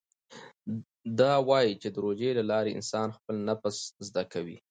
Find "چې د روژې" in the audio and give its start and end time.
1.81-2.29